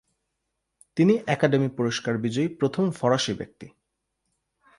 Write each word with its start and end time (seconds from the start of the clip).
তিনি 0.97 1.13
একাডেমি 1.27 1.69
পুরস্কার 1.69 2.13
বিজয়ী 2.17 2.47
প্রথম 2.47 2.85
ফরাসি 2.91 3.33
ব্যক্তি। 3.33 3.67